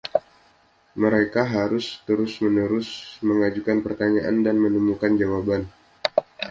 [1.03, 2.89] Mereka harus terus-menerus
[3.27, 5.61] mengajukan pertanyaan dan menemukan jawaban.